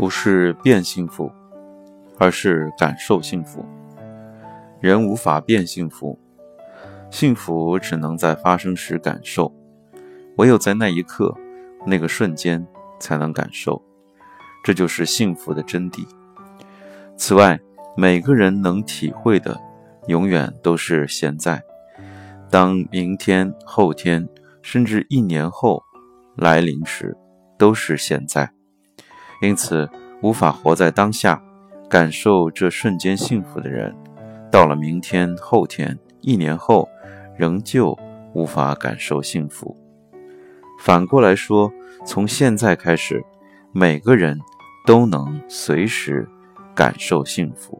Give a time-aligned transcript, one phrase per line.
[0.00, 1.30] 不是变幸福，
[2.16, 3.62] 而是感受幸福。
[4.80, 6.18] 人无法变幸福，
[7.10, 9.54] 幸福只能在发生时感受，
[10.38, 11.36] 唯有在那一刻、
[11.84, 12.66] 那个瞬间
[12.98, 13.82] 才能感受，
[14.64, 16.08] 这就是幸福的真谛。
[17.14, 17.60] 此外，
[17.94, 19.60] 每个人能体会的，
[20.06, 21.62] 永远都是现在。
[22.48, 24.26] 当明天、后天，
[24.62, 25.82] 甚至一年后
[26.38, 27.14] 来临时，
[27.58, 28.50] 都是现在。
[29.42, 29.88] 因此，
[30.22, 31.42] 无法活在当下，
[31.88, 33.94] 感受这瞬间幸福的人，
[34.50, 36.88] 到了明天、后天、一年后，
[37.36, 37.98] 仍旧
[38.34, 39.76] 无法感受幸福。
[40.78, 41.72] 反过来说，
[42.04, 43.24] 从现在开始，
[43.72, 44.38] 每个人
[44.86, 46.28] 都能随时
[46.74, 47.79] 感受幸福。